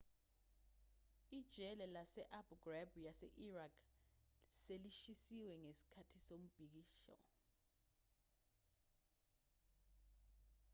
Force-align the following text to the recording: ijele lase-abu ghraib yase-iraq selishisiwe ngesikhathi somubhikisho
ijele 1.39 1.85
lase-abu 1.95 2.55
ghraib 2.63 2.91
yase-iraq 3.05 3.75
selishisiwe 4.63 5.53
ngesikhathi 5.63 6.17
somubhikisho 6.27 7.15